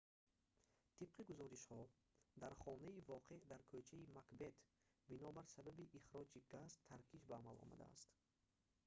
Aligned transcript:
тибқи 0.97 1.21
гузоришҳо 1.29 1.79
дар 2.41 2.53
хонаи 2.61 3.05
воқеъ 3.11 3.37
дар 3.51 3.61
кӯчаи 3.71 4.11
макбет 4.17 4.55
бинобар 5.09 5.45
сабаби 5.55 5.91
ихроҷи 5.99 6.45
газ 6.53 6.71
таркиш 6.89 7.21
ба 7.29 7.35
амал 7.39 7.57
омадааст 7.63 8.09